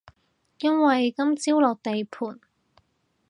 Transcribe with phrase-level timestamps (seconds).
[0.57, 2.39] 因為今朝落地盤